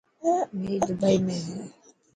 ميچ 0.61 0.87
دبي 0.99 1.15
۾ 1.35 1.37
هي. 1.45 1.59